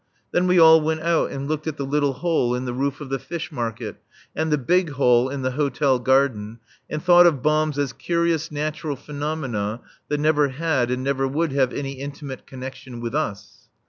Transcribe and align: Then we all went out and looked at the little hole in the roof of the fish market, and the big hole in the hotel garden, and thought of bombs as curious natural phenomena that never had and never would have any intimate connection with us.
Then 0.31 0.47
we 0.47 0.57
all 0.57 0.81
went 0.81 1.01
out 1.01 1.29
and 1.29 1.47
looked 1.47 1.67
at 1.67 1.77
the 1.77 1.85
little 1.85 2.13
hole 2.13 2.55
in 2.55 2.65
the 2.65 2.73
roof 2.73 3.01
of 3.01 3.11
the 3.11 3.19
fish 3.19 3.51
market, 3.51 3.97
and 4.35 4.51
the 4.51 4.57
big 4.57 4.89
hole 4.93 5.29
in 5.29 5.43
the 5.43 5.51
hotel 5.51 5.99
garden, 5.99 6.57
and 6.89 7.03
thought 7.03 7.27
of 7.27 7.43
bombs 7.43 7.77
as 7.77 7.93
curious 7.93 8.51
natural 8.51 8.95
phenomena 8.95 9.79
that 10.09 10.19
never 10.19 10.47
had 10.49 10.89
and 10.89 11.03
never 11.03 11.27
would 11.27 11.51
have 11.51 11.71
any 11.71 11.91
intimate 11.99 12.47
connection 12.47 12.99
with 12.99 13.13
us. 13.13 13.69